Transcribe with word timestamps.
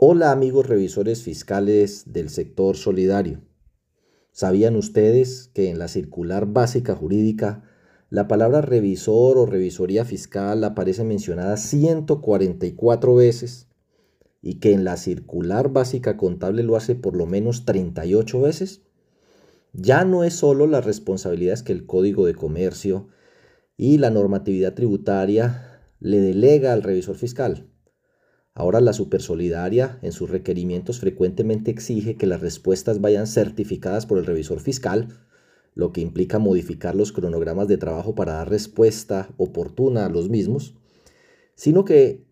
Hola 0.00 0.30
amigos 0.30 0.68
revisores 0.68 1.24
fiscales 1.24 2.12
del 2.12 2.30
sector 2.30 2.76
solidario. 2.76 3.40
¿Sabían 4.30 4.76
ustedes 4.76 5.50
que 5.54 5.70
en 5.70 5.80
la 5.80 5.88
circular 5.88 6.46
básica 6.46 6.94
jurídica 6.94 7.64
la 8.08 8.28
palabra 8.28 8.60
revisor 8.60 9.38
o 9.38 9.44
revisoría 9.44 10.04
fiscal 10.04 10.62
aparece 10.62 11.02
mencionada 11.02 11.56
144 11.56 13.12
veces 13.16 13.66
y 14.40 14.60
que 14.60 14.72
en 14.72 14.84
la 14.84 14.96
circular 14.96 15.72
básica 15.72 16.16
contable 16.16 16.62
lo 16.62 16.76
hace 16.76 16.94
por 16.94 17.16
lo 17.16 17.26
menos 17.26 17.64
38 17.64 18.40
veces? 18.40 18.82
Ya 19.72 20.04
no 20.04 20.22
es 20.22 20.34
solo 20.34 20.68
las 20.68 20.84
responsabilidades 20.84 21.64
que 21.64 21.72
el 21.72 21.86
Código 21.86 22.24
de 22.24 22.36
Comercio 22.36 23.08
y 23.76 23.98
la 23.98 24.10
normatividad 24.10 24.74
tributaria 24.74 25.82
le 25.98 26.20
delega 26.20 26.72
al 26.72 26.84
revisor 26.84 27.16
fiscal 27.16 27.68
Ahora 28.58 28.80
la 28.80 28.92
Supersolidaria 28.92 30.00
en 30.02 30.10
sus 30.10 30.30
requerimientos 30.30 30.98
frecuentemente 30.98 31.70
exige 31.70 32.16
que 32.16 32.26
las 32.26 32.40
respuestas 32.40 33.00
vayan 33.00 33.28
certificadas 33.28 34.04
por 34.04 34.18
el 34.18 34.26
revisor 34.26 34.58
fiscal, 34.58 35.10
lo 35.76 35.92
que 35.92 36.00
implica 36.00 36.40
modificar 36.40 36.96
los 36.96 37.12
cronogramas 37.12 37.68
de 37.68 37.78
trabajo 37.78 38.16
para 38.16 38.32
dar 38.32 38.50
respuesta 38.50 39.32
oportuna 39.36 40.06
a 40.06 40.08
los 40.08 40.28
mismos, 40.28 40.74
sino 41.54 41.84
que 41.84 42.26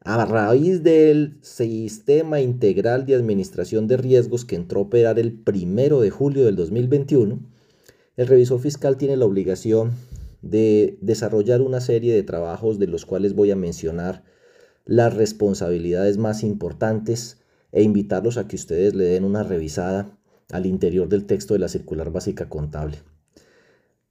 a 0.00 0.22
raíz 0.26 0.82
del 0.82 1.38
sistema 1.40 2.42
integral 2.42 3.06
de 3.06 3.14
administración 3.14 3.86
de 3.86 3.96
riesgos 3.96 4.44
que 4.44 4.56
entró 4.56 4.80
a 4.80 4.82
operar 4.82 5.18
el 5.18 5.32
primero 5.32 6.02
de 6.02 6.10
julio 6.10 6.44
del 6.44 6.56
2021, 6.56 7.40
el 8.18 8.26
revisor 8.26 8.60
fiscal 8.60 8.98
tiene 8.98 9.16
la 9.16 9.24
obligación 9.24 9.92
de 10.42 10.98
desarrollar 11.00 11.62
una 11.62 11.80
serie 11.80 12.12
de 12.12 12.24
trabajos 12.24 12.78
de 12.78 12.88
los 12.88 13.06
cuales 13.06 13.34
voy 13.34 13.50
a 13.52 13.56
mencionar 13.56 14.22
las 14.90 15.14
responsabilidades 15.14 16.18
más 16.18 16.42
importantes 16.42 17.38
e 17.70 17.84
invitarlos 17.84 18.38
a 18.38 18.48
que 18.48 18.56
ustedes 18.56 18.92
le 18.92 19.04
den 19.04 19.22
una 19.22 19.44
revisada 19.44 20.18
al 20.50 20.66
interior 20.66 21.08
del 21.08 21.26
texto 21.26 21.54
de 21.54 21.60
la 21.60 21.68
circular 21.68 22.10
básica 22.10 22.48
contable. 22.48 22.98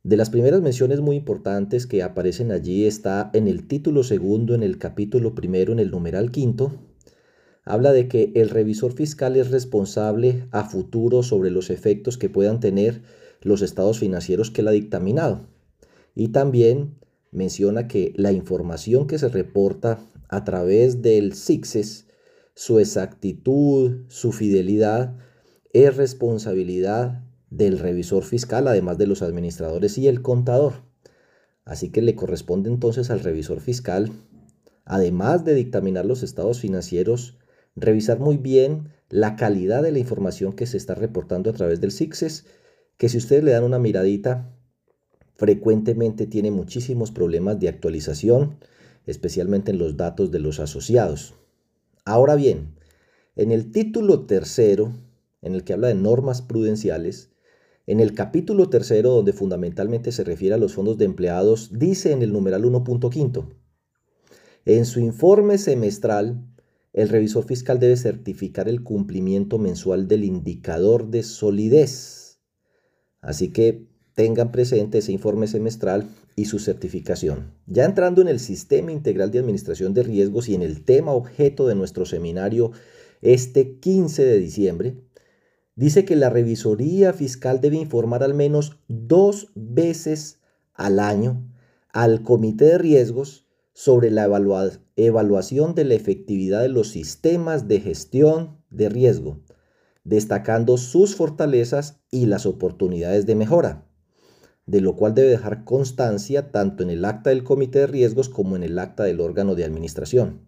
De 0.04 0.16
las 0.16 0.30
primeras 0.30 0.62
menciones 0.62 1.02
muy 1.02 1.18
importantes 1.18 1.86
que 1.86 2.02
aparecen 2.02 2.54
allí 2.54 2.86
está 2.86 3.30
en 3.34 3.50
el 3.50 3.68
título 3.68 4.04
segundo, 4.04 4.56
en 4.56 4.64
el 4.64 4.78
capítulo 4.78 5.36
primero, 5.36 5.74
en 5.74 5.80
el 5.80 5.92
numeral 5.92 6.32
quinto, 6.32 6.72
habla 7.66 7.92
de 7.92 8.08
que 8.08 8.32
el 8.36 8.50
revisor 8.50 8.94
fiscal 8.94 9.36
es 9.36 9.52
responsable 9.52 10.48
a 10.52 10.64
futuro 10.64 11.24
sobre 11.24 11.52
los 11.52 11.72
efectos 11.72 12.18
que 12.18 12.30
puedan 12.30 12.62
tener 12.62 13.02
los 13.42 13.62
estados 13.62 14.00
financieros 14.00 14.50
que 14.50 14.62
él 14.62 14.70
ha 14.70 14.72
dictaminado. 14.72 15.42
Y 16.16 16.30
también 16.30 16.96
menciona 17.32 17.90
que 17.90 18.14
la 18.16 18.32
información 18.32 19.08
que 19.08 19.20
se 19.20 19.28
reporta 19.28 20.00
a 20.30 20.44
través 20.44 21.02
del 21.02 21.34
SIXES, 21.34 22.08
su 22.56 22.80
exactitud, 22.80 24.06
su 24.08 24.32
fidelidad, 24.32 25.18
es 25.74 25.98
responsabilidad 25.98 27.24
del 27.50 27.80
revisor 27.80 28.24
fiscal, 28.24 28.68
además 28.68 28.98
de 28.98 29.08
los 29.08 29.22
administradores 29.22 29.98
y 29.98 30.08
el 30.08 30.22
contador. 30.22 30.84
Así 31.66 31.90
que 31.92 32.02
le 32.02 32.16
corresponde 32.16 32.70
entonces 32.70 33.10
al 33.10 33.20
revisor 33.20 33.60
fiscal, 33.60 34.12
además 34.86 35.46
de 35.46 35.56
dictaminar 35.56 36.06
los 36.06 36.24
estados 36.24 36.60
financieros, 36.60 37.38
revisar 37.76 38.20
muy 38.20 38.38
bien 38.38 38.90
la 39.10 39.36
calidad 39.36 39.84
de 39.84 39.92
la 39.92 40.00
información 40.00 40.54
que 40.54 40.68
se 40.68 40.78
está 40.78 40.96
reportando 40.96 41.50
a 41.50 41.54
través 41.54 41.82
del 41.82 41.92
SIXES, 41.92 42.46
que 42.98 43.10
si 43.10 43.18
ustedes 43.18 43.44
le 43.44 43.52
dan 43.52 43.64
una 43.64 43.80
miradita, 43.80 44.52
frecuentemente 45.36 46.28
tiene 46.28 46.52
muchísimos 46.52 47.12
problemas 47.12 47.60
de 47.60 47.70
actualización, 47.70 48.58
especialmente 49.10 49.72
en 49.72 49.80
los 49.80 49.98
datos 49.98 50.32
de 50.32 50.40
los 50.40 50.60
asociados. 50.60 51.34
Ahora 52.06 52.36
bien, 52.36 52.76
en 53.36 53.52
el 53.52 53.72
título 53.72 54.26
tercero, 54.26 54.94
en 55.42 55.56
el 55.56 55.64
que 55.64 55.74
habla 55.74 55.88
de 55.88 55.96
normas 55.96 56.42
prudenciales, 56.42 57.32
en 57.88 58.00
el 58.00 58.14
capítulo 58.14 58.70
tercero, 58.70 59.12
donde 59.12 59.34
fundamentalmente 59.34 60.12
se 60.12 60.24
refiere 60.24 60.56
a 60.56 60.60
los 60.60 60.74
fondos 60.74 60.98
de 60.98 61.06
empleados, 61.06 61.72
dice 61.80 62.12
en 62.12 62.22
el 62.22 62.32
numeral 62.32 62.64
1.5, 62.64 63.48
en 64.66 64.86
su 64.86 65.00
informe 65.00 65.58
semestral, 65.58 66.46
el 66.94 67.10
revisor 67.10 67.46
fiscal 67.46 67.80
debe 67.80 67.98
certificar 67.98 68.70
el 68.70 68.84
cumplimiento 68.84 69.58
mensual 69.58 70.08
del 70.08 70.24
indicador 70.24 71.10
de 71.10 71.24
solidez. 71.24 72.40
Así 73.22 73.52
que 73.52 73.88
tengan 74.20 74.52
presente 74.52 74.98
ese 74.98 75.14
informe 75.14 75.48
semestral 75.48 76.10
y 76.36 76.44
su 76.44 76.60
certificación. 76.60 77.54
Ya 77.68 77.86
entrando 77.86 78.22
en 78.22 78.28
el 78.28 78.42
sistema 78.42 78.92
integral 78.92 79.32
de 79.32 79.40
administración 79.40 79.94
de 79.94 80.04
riesgos 80.04 80.50
y 80.50 80.56
en 80.56 80.62
el 80.62 80.84
tema 80.84 81.14
objeto 81.14 81.68
de 81.68 81.76
nuestro 81.76 82.06
seminario 82.06 82.74
este 83.22 83.80
15 83.80 84.26
de 84.26 84.38
diciembre, 84.38 84.98
dice 85.78 86.04
que 86.04 86.18
la 86.18 86.30
revisoría 86.30 87.14
fiscal 87.14 87.62
debe 87.62 87.78
informar 87.78 88.22
al 88.22 88.34
menos 88.34 88.76
dos 88.90 89.54
veces 89.56 90.40
al 90.74 91.00
año 91.00 91.42
al 91.94 92.22
comité 92.22 92.66
de 92.66 92.78
riesgos 92.78 93.48
sobre 93.72 94.12
la 94.12 94.26
evaluación 94.98 95.76
de 95.76 95.86
la 95.86 95.94
efectividad 95.94 96.62
de 96.62 96.68
los 96.68 96.90
sistemas 96.90 97.70
de 97.70 97.80
gestión 97.80 98.58
de 98.70 98.90
riesgo, 98.90 99.40
destacando 100.04 100.76
sus 100.76 101.16
fortalezas 101.16 102.02
y 102.12 102.26
las 102.26 102.46
oportunidades 102.46 103.26
de 103.26 103.36
mejora 103.36 103.86
de 104.70 104.82
lo 104.82 104.96
cual 104.96 105.16
debe 105.16 105.30
dejar 105.30 105.64
constancia 105.64 106.52
tanto 106.52 106.84
en 106.84 106.92
el 106.92 107.04
acta 107.04 107.32
del 107.32 107.44
comité 107.44 107.80
de 107.80 107.88
riesgos 107.88 108.30
como 108.30 108.56
en 108.56 108.62
el 108.62 108.78
acta 108.78 109.04
del 109.04 109.20
órgano 109.20 109.56
de 109.56 109.66
administración. 109.66 110.42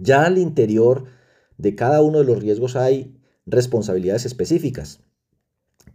Ya 0.00 0.24
al 0.24 0.36
interior 0.36 1.04
de 1.56 1.76
cada 1.76 2.02
uno 2.02 2.18
de 2.18 2.24
los 2.24 2.40
riesgos 2.40 2.74
hay 2.74 3.16
responsabilidades 3.46 4.26
específicas, 4.26 4.98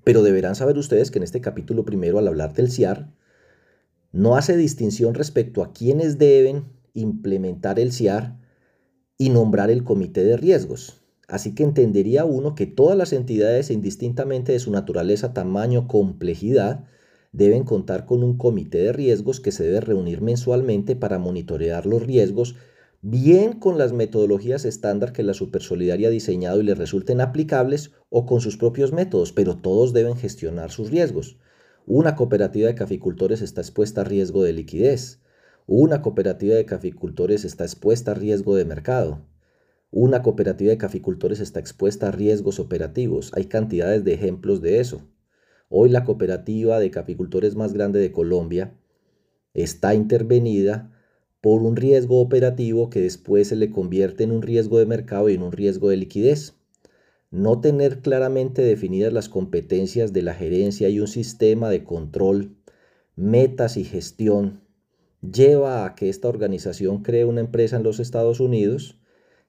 pero 0.06 0.24
deberán 0.24 0.56
saber 0.56 0.78
ustedes 0.78 1.12
que 1.12 1.20
en 1.20 1.24
este 1.24 1.42
capítulo 1.42 1.84
primero, 1.84 2.20
al 2.20 2.30
hablar 2.30 2.54
del 2.54 2.72
CIAR, 2.72 3.12
no 4.14 4.38
hace 4.38 4.56
distinción 4.56 5.14
respecto 5.14 5.62
a 5.62 5.74
quienes 5.74 6.18
deben 6.18 6.64
implementar 6.94 7.82
el 7.82 7.92
CIAR 7.92 8.40
y 9.18 9.30
nombrar 9.30 9.70
el 9.70 9.84
comité 9.84 10.24
de 10.24 10.38
riesgos. 10.38 11.02
Así 11.28 11.54
que 11.54 11.64
entendería 11.64 12.24
uno 12.24 12.56
que 12.56 12.66
todas 12.66 12.98
las 12.98 13.12
entidades, 13.12 13.72
indistintamente 13.72 14.54
de 14.54 14.60
su 14.60 14.72
naturaleza, 14.72 15.34
tamaño, 15.34 15.90
complejidad, 15.90 16.86
deben 17.36 17.66
contar 17.66 18.06
con 18.06 18.24
un 18.24 18.38
comité 18.38 18.78
de 18.78 18.94
riesgos 18.94 19.42
que 19.42 19.52
se 19.52 19.66
debe 19.66 19.82
reunir 19.82 20.22
mensualmente 20.22 20.96
para 20.96 21.20
monitorear 21.20 21.86
los 21.86 22.02
riesgos, 22.02 22.56
bien 23.02 23.60
con 23.60 23.78
las 23.78 23.92
metodologías 23.92 24.64
estándar 24.64 25.12
que 25.12 25.22
la 25.22 25.34
Supersolidaria 25.34 26.08
ha 26.08 26.12
diseñado 26.12 26.62
y 26.62 26.64
le 26.64 26.76
resulten 26.76 27.20
aplicables 27.20 27.92
o 28.10 28.26
con 28.26 28.40
sus 28.40 28.56
propios 28.56 28.94
métodos, 28.94 29.34
pero 29.34 29.58
todos 29.58 29.92
deben 29.92 30.16
gestionar 30.16 30.72
sus 30.72 30.92
riesgos. 30.92 31.38
Una 31.86 32.16
cooperativa 32.16 32.68
de 32.68 32.76
caficultores 32.76 33.42
está 33.42 33.60
expuesta 33.60 34.02
a 34.02 34.06
riesgo 34.06 34.44
de 34.44 34.54
liquidez. 34.54 35.22
Una 35.68 36.02
cooperativa 36.02 36.56
de 36.56 36.66
caficultores 36.66 37.44
está 37.44 37.66
expuesta 37.66 38.12
a 38.12 38.16
riesgo 38.16 38.56
de 38.56 38.64
mercado. 38.64 39.28
Una 39.92 40.22
cooperativa 40.22 40.72
de 40.72 40.78
caficultores 40.78 41.42
está 41.42 41.60
expuesta 41.60 42.08
a 42.08 42.12
riesgos 42.12 42.60
operativos. 42.60 43.32
Hay 43.36 43.46
cantidades 43.46 44.06
de 44.06 44.14
ejemplos 44.14 44.62
de 44.62 44.80
eso. 44.80 45.02
Hoy 45.70 45.90
la 45.90 46.04
cooperativa 46.04 46.80
de 46.80 46.92
caficultores 46.92 47.56
más 47.56 47.74
grande 47.74 48.00
de 48.00 48.12
Colombia 48.12 48.74
está 49.54 49.96
intervenida 49.96 50.92
por 51.42 51.62
un 51.62 51.76
riesgo 51.76 52.22
operativo 52.22 52.90
que 52.90 53.02
después 53.02 53.48
se 53.48 53.56
le 53.56 53.72
convierte 53.72 54.24
en 54.24 54.32
un 54.32 54.42
riesgo 54.42 54.80
de 54.80 54.86
mercado 54.86 55.30
y 55.30 55.34
en 55.34 55.42
un 55.42 55.52
riesgo 55.52 55.90
de 55.90 55.98
liquidez. 55.98 56.56
No 57.32 57.62
tener 57.62 58.02
claramente 58.02 58.62
definidas 58.62 59.12
las 59.12 59.30
competencias 59.30 60.14
de 60.14 60.22
la 60.22 60.34
gerencia 60.34 60.90
y 60.90 61.00
un 61.00 61.08
sistema 61.08 61.70
de 61.70 61.84
control, 61.84 62.56
metas 63.16 63.78
y 63.78 63.84
gestión 63.84 64.62
lleva 65.22 65.86
a 65.86 65.96
que 65.96 66.10
esta 66.10 66.28
organización 66.28 67.02
cree 67.02 67.26
una 67.26 67.42
empresa 67.42 67.78
en 67.78 67.84
los 67.84 68.00
Estados 68.00 68.40
Unidos 68.40 69.00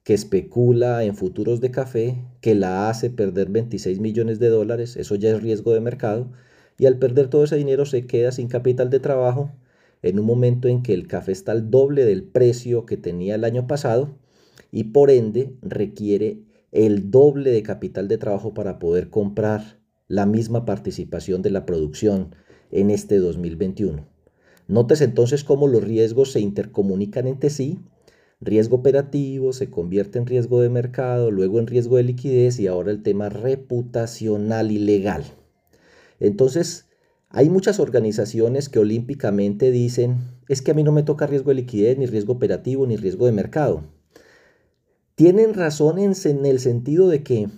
que 0.06 0.14
especula 0.14 1.02
en 1.02 1.16
futuros 1.16 1.60
de 1.60 1.72
café, 1.72 2.22
que 2.40 2.54
la 2.54 2.88
hace 2.88 3.10
perder 3.10 3.48
26 3.50 3.98
millones 3.98 4.38
de 4.38 4.48
dólares, 4.48 4.96
eso 4.96 5.16
ya 5.16 5.30
es 5.30 5.42
riesgo 5.42 5.74
de 5.74 5.80
mercado, 5.80 6.30
y 6.78 6.86
al 6.86 7.00
perder 7.00 7.26
todo 7.26 7.42
ese 7.42 7.56
dinero 7.56 7.86
se 7.86 8.06
queda 8.06 8.30
sin 8.30 8.46
capital 8.46 8.88
de 8.88 9.00
trabajo 9.00 9.50
en 10.02 10.20
un 10.20 10.26
momento 10.26 10.68
en 10.68 10.84
que 10.84 10.94
el 10.94 11.08
café 11.08 11.32
está 11.32 11.50
al 11.50 11.72
doble 11.72 12.04
del 12.04 12.22
precio 12.22 12.86
que 12.86 12.96
tenía 12.96 13.34
el 13.34 13.42
año 13.42 13.66
pasado 13.66 14.16
y 14.70 14.84
por 14.84 15.10
ende 15.10 15.56
requiere 15.60 16.38
el 16.70 17.10
doble 17.10 17.50
de 17.50 17.64
capital 17.64 18.06
de 18.06 18.18
trabajo 18.18 18.54
para 18.54 18.78
poder 18.78 19.10
comprar 19.10 19.80
la 20.06 20.24
misma 20.24 20.64
participación 20.66 21.42
de 21.42 21.50
la 21.50 21.66
producción 21.66 22.32
en 22.70 22.90
este 22.90 23.18
2021. 23.18 24.06
Notes 24.68 25.00
entonces 25.00 25.42
cómo 25.42 25.66
los 25.66 25.82
riesgos 25.82 26.30
se 26.30 26.38
intercomunican 26.38 27.26
entre 27.26 27.50
sí 27.50 27.80
riesgo 28.40 28.76
operativo 28.76 29.52
se 29.52 29.70
convierte 29.70 30.18
en 30.18 30.26
riesgo 30.26 30.60
de 30.60 30.68
mercado, 30.68 31.30
luego 31.30 31.58
en 31.58 31.66
riesgo 31.66 31.96
de 31.96 32.04
liquidez 32.04 32.58
y 32.60 32.66
ahora 32.66 32.90
el 32.90 33.02
tema 33.02 33.28
reputacional 33.28 34.70
y 34.70 34.78
legal. 34.78 35.24
Entonces, 36.20 36.86
hay 37.28 37.50
muchas 37.50 37.80
organizaciones 37.80 38.68
que 38.68 38.78
olímpicamente 38.78 39.70
dicen, 39.70 40.18
es 40.48 40.62
que 40.62 40.70
a 40.70 40.74
mí 40.74 40.82
no 40.82 40.92
me 40.92 41.02
toca 41.02 41.26
riesgo 41.26 41.50
de 41.50 41.56
liquidez, 41.56 41.98
ni 41.98 42.06
riesgo 42.06 42.34
operativo, 42.34 42.86
ni 42.86 42.96
riesgo 42.96 43.26
de 43.26 43.32
mercado. 43.32 43.84
Tienen 45.16 45.54
razón 45.54 45.98
en, 45.98 46.14
el 46.46 46.60
sentido 46.60 47.08
de 47.08 47.22
que 47.22 47.48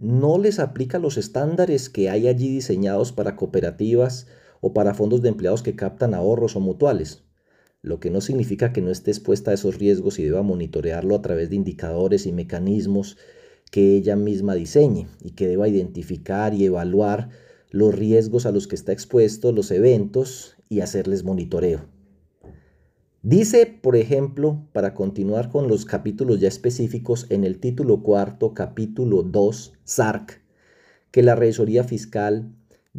no 0.00 0.38
les 0.38 0.58
aplica 0.60 0.98
los 0.98 1.18
estándares 1.18 1.88
que 1.90 2.10
hay 2.10 2.28
allí 2.28 2.48
diseñados 2.48 3.12
para 3.12 3.36
cooperativas 3.36 4.28
o 4.60 4.72
para 4.72 4.94
fondos 4.94 5.20
de 5.22 5.28
empleados 5.28 5.62
que 5.62 5.76
captan 5.76 6.14
ahorros 6.14 6.56
o 6.56 6.60
mutuales, 6.60 7.24
lo 7.82 8.00
que 8.00 8.10
no 8.10 8.20
significa 8.20 8.72
que 8.72 8.82
no 8.82 8.90
esté 8.90 9.10
expuesta 9.10 9.50
a 9.50 9.54
esos 9.54 9.78
riesgos 9.78 10.18
y 10.18 10.24
deba 10.24 10.42
monitorearlo 10.42 11.14
a 11.14 11.22
través 11.22 11.50
de 11.50 11.56
indicadores 11.56 12.26
y 12.26 12.32
mecanismos 12.32 13.16
que 13.70 13.96
ella 13.96 14.16
misma 14.16 14.54
diseñe 14.54 15.06
y 15.22 15.32
que 15.32 15.46
deba 15.46 15.68
identificar 15.68 16.54
y 16.54 16.64
evaluar 16.64 17.30
los 17.70 17.94
riesgos 17.94 18.46
a 18.46 18.52
los 18.52 18.66
que 18.66 18.76
está 18.76 18.92
expuesto, 18.92 19.52
los 19.52 19.70
eventos 19.70 20.56
y 20.68 20.80
hacerles 20.80 21.24
monitoreo. 21.24 21.86
Dice, 23.22 23.66
por 23.66 23.96
ejemplo, 23.96 24.64
para 24.72 24.94
continuar 24.94 25.50
con 25.50 25.68
los 25.68 25.84
capítulos 25.84 26.40
ya 26.40 26.48
específicos, 26.48 27.26
en 27.30 27.44
el 27.44 27.58
título 27.58 28.02
cuarto, 28.02 28.54
capítulo 28.54 29.22
2, 29.22 29.72
SARC, 29.84 30.40
que 31.10 31.22
la 31.22 31.34
revisoría 31.34 31.84
fiscal 31.84 32.52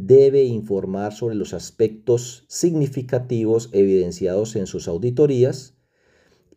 debe 0.05 0.43
informar 0.43 1.13
sobre 1.13 1.35
los 1.35 1.53
aspectos 1.53 2.45
significativos 2.47 3.69
evidenciados 3.73 4.55
en 4.55 4.67
sus 4.67 4.87
auditorías 4.87 5.75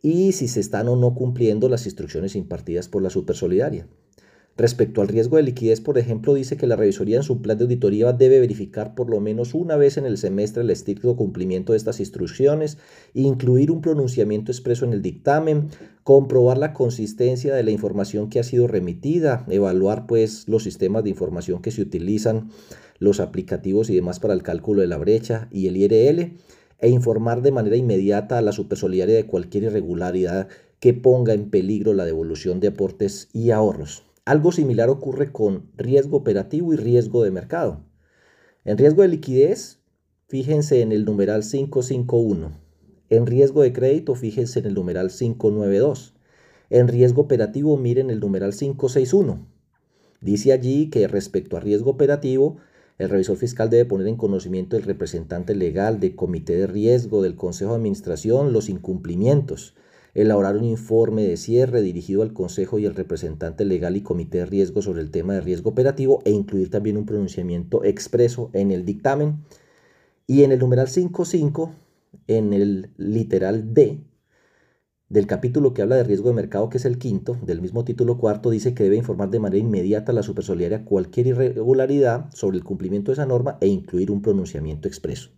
y 0.01 0.33
si 0.33 0.49
se 0.49 0.61
están 0.61 0.89
o 0.89 0.97
no 0.97 1.15
cumpliendo 1.15 1.69
las 1.69 1.87
instrucciones 1.87 2.37
impartidas 2.37 2.89
por 2.89 3.03
la 3.03 3.11
Supersolidaria. 3.11 3.89
Respecto 4.59 5.01
al 5.01 5.09
riesgo 5.09 5.39
de 5.39 5.45
liquidez, 5.45 5.81
por 5.81 5.97
ejemplo, 5.97 6.35
dice 6.35 6.59
que 6.59 6.67
la 6.67 6.77
revisoría 6.77 7.17
en 7.17 7.23
su 7.23 7.41
plan 7.41 7.57
de 7.57 7.65
auditoría 7.65 8.13
debe 8.13 8.39
verificar 8.39 8.95
por 8.95 9.09
lo 9.09 9.19
menos 9.19 9.55
una 9.55 9.77
vez 9.77 9.97
en 9.97 10.05
el 10.05 10.19
semestre 10.19 10.63
el 10.63 10.69
estricto 10.69 11.17
cumplimiento 11.17 11.73
de 11.73 11.79
estas 11.79 12.01
instrucciones, 12.01 12.77
incluir 13.15 13.71
un 13.71 13.81
pronunciamiento 13.81 14.53
expreso 14.53 14.85
en 14.85 14.93
el 14.93 15.01
dictamen, 15.01 15.69
comprobar 16.05 16.59
la 16.59 16.75
consistencia 16.75 17.55
de 17.55 17.63
la 17.63 17.71
información 17.71 18.29
que 18.29 18.41
ha 18.41 18.45
sido 18.45 18.67
remitida, 18.67 19.47
evaluar 19.49 20.07
pues 20.07 20.47
los 20.49 20.65
sistemas 20.65 21.03
de 21.03 21.11
información 21.11 21.63
que 21.63 21.71
se 21.71 21.81
utilizan, 21.81 22.51
los 22.99 23.21
aplicativos 23.21 23.89
y 23.89 23.95
demás 23.95 24.21
para 24.21 24.35
el 24.35 24.43
cálculo 24.43 24.83
de 24.83 24.87
la 24.87 24.99
brecha 24.99 25.49
y 25.51 25.67
el 25.69 25.79
IRL, 25.79 26.37
e 26.79 26.89
informar 26.91 27.41
de 27.41 27.53
manera 27.53 27.77
inmediata 27.77 28.37
a 28.37 28.43
la 28.43 28.53
supersolidaria 28.53 29.15
de 29.15 29.27
cualquier 29.27 29.65
irregularidad 29.65 30.49
que 30.79 30.93
ponga 30.93 31.33
en 31.33 31.49
peligro 31.49 31.95
la 31.95 32.05
devolución 32.05 32.61
de 32.61 32.69
aportes 32.69 33.31
y 33.33 33.51
ahorros. 33.51 34.03
Algo 34.25 34.53
similar 34.53 34.89
ocurre 34.89 35.33
con 35.33 35.73
riesgo 35.77 36.19
operativo 36.19 36.73
y 36.73 36.77
riesgo 36.77 37.25
de 37.25 37.33
mercado. 37.33 37.85
En 38.65 38.79
riesgo 38.79 39.03
de 39.03 39.09
liquidez, 39.09 39.81
fíjense 40.29 40.81
en 40.81 40.93
el 40.93 41.05
numeral 41.05 41.43
551. 41.43 42.53
En 43.11 43.27
riesgo 43.27 43.63
de 43.63 43.73
crédito, 43.73 44.15
fíjense 44.15 44.61
en 44.61 44.67
el 44.67 44.75
numeral 44.75 45.11
592. 45.11 46.15
En 46.71 46.87
riesgo 46.87 47.23
operativo, 47.23 47.77
miren 47.77 48.11
el 48.11 48.21
numeral 48.21 48.55
561. 48.55 49.45
Dice 50.21 50.53
allí 50.53 50.89
que 50.89 51.09
respecto 51.09 51.57
a 51.57 51.61
riesgo 51.61 51.91
operativo, 51.91 52.59
el 52.99 53.09
revisor 53.09 53.37
fiscal 53.37 53.71
debe 53.71 53.87
poner 53.87 54.07
en 54.07 54.17
conocimiento 54.17 54.77
del 54.77 54.85
representante 54.85 55.57
legal, 55.57 55.99
del 55.99 56.15
comité 56.15 56.55
de 56.55 56.69
riesgo, 56.69 57.23
del 57.23 57.35
consejo 57.35 57.73
de 57.73 57.79
administración, 57.79 58.53
los 58.53 58.69
incumplimientos 58.69 59.75
elaborar 60.15 60.57
un 60.57 60.65
informe 60.65 61.23
de 61.23 61.37
cierre 61.37 61.83
dirigido 61.83 62.23
al 62.23 62.33
Consejo 62.33 62.79
y 62.79 62.87
al 62.87 62.95
representante 62.95 63.65
legal 63.65 63.97
y 63.97 64.03
comité 64.03 64.39
de 64.39 64.47
riesgo 64.47 64.83
sobre 64.83 65.01
el 65.01 65.11
tema 65.11 65.35
de 65.35 65.41
riesgo 65.41 65.71
operativo 65.71 66.23
e 66.25 66.31
incluir 66.31 66.71
también 66.71 66.97
un 66.97 67.07
pronunciamiento 67.07 67.85
expreso 67.85 68.51
en 68.53 68.71
el 68.71 68.85
dictamen. 68.85 69.45
Y 70.27 70.45
en 70.45 70.53
el 70.53 70.59
numeral 70.59 70.89
5.5, 70.89 71.71
en 72.27 72.53
el 72.53 72.91
literal 72.97 73.75
D 73.75 74.01
del 75.13 75.27
capítulo 75.27 75.75
que 75.75 75.83
habla 75.83 75.97
de 75.97 76.05
riesgo 76.05 76.31
de 76.31 76.35
mercado, 76.35 76.71
que 76.71 76.79
es 76.79 76.87
el 76.87 76.99
quinto, 76.99 77.37
del 77.43 77.61
mismo 77.61 77.85
título 77.85 78.17
cuarto, 78.17 78.49
dice 78.49 78.73
que 78.73 78.85
debe 78.85 78.97
informar 78.97 79.29
de 79.29 79.41
manera 79.41 79.63
inmediata 79.63 80.11
a 80.11 80.15
la 80.15 80.23
supersolidaria 80.23 80.87
cualquier 80.87 81.27
irregularidad 81.27 82.31
sobre 82.33 82.57
el 82.57 82.65
cumplimiento 82.65 83.11
de 83.11 83.15
esa 83.15 83.27
norma 83.27 83.59
e 83.61 83.67
incluir 83.67 84.11
un 84.11 84.23
pronunciamiento 84.23 84.89
expreso. 84.89 85.29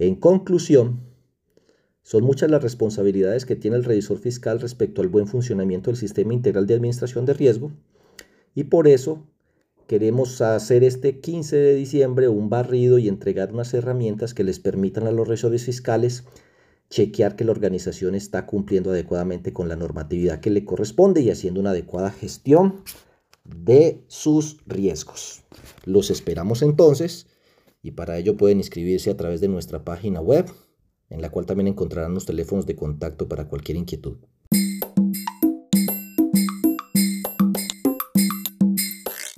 En 0.00 0.16
conclusión, 0.16 1.07
son 2.08 2.24
muchas 2.24 2.50
las 2.50 2.62
responsabilidades 2.62 3.44
que 3.44 3.54
tiene 3.54 3.76
el 3.76 3.84
revisor 3.84 4.16
fiscal 4.16 4.60
respecto 4.60 5.02
al 5.02 5.08
buen 5.08 5.26
funcionamiento 5.26 5.90
del 5.90 5.98
sistema 5.98 6.32
integral 6.32 6.66
de 6.66 6.72
administración 6.72 7.26
de 7.26 7.34
riesgo 7.34 7.70
y 8.54 8.64
por 8.64 8.88
eso 8.88 9.26
queremos 9.86 10.40
hacer 10.40 10.84
este 10.84 11.20
15 11.20 11.56
de 11.56 11.74
diciembre 11.74 12.28
un 12.28 12.48
barrido 12.48 12.98
y 12.98 13.08
entregar 13.08 13.52
unas 13.52 13.74
herramientas 13.74 14.32
que 14.32 14.42
les 14.42 14.58
permitan 14.58 15.06
a 15.06 15.12
los 15.12 15.28
revisores 15.28 15.66
fiscales 15.66 16.24
chequear 16.88 17.36
que 17.36 17.44
la 17.44 17.52
organización 17.52 18.14
está 18.14 18.46
cumpliendo 18.46 18.90
adecuadamente 18.90 19.52
con 19.52 19.68
la 19.68 19.76
normatividad 19.76 20.40
que 20.40 20.48
le 20.48 20.64
corresponde 20.64 21.20
y 21.20 21.28
haciendo 21.28 21.60
una 21.60 21.72
adecuada 21.72 22.10
gestión 22.10 22.84
de 23.44 24.02
sus 24.06 24.56
riesgos. 24.66 25.42
Los 25.84 26.10
esperamos 26.10 26.62
entonces 26.62 27.26
y 27.82 27.90
para 27.90 28.16
ello 28.16 28.38
pueden 28.38 28.60
inscribirse 28.60 29.10
a 29.10 29.16
través 29.18 29.42
de 29.42 29.48
nuestra 29.48 29.84
página 29.84 30.22
web 30.22 30.46
en 31.10 31.22
la 31.22 31.30
cual 31.30 31.46
también 31.46 31.68
encontrarán 31.68 32.14
los 32.14 32.26
teléfonos 32.26 32.66
de 32.66 32.76
contacto 32.76 33.28
para 33.28 33.48
cualquier 33.48 33.76
inquietud. 33.78 34.18